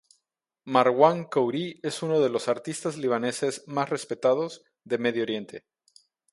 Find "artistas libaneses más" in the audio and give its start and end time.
2.47-3.89